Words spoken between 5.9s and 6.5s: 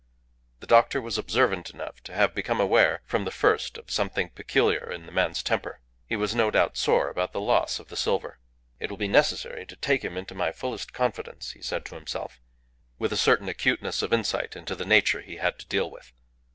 He was no